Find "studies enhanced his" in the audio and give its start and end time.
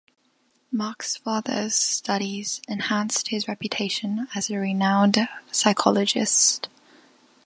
1.75-3.47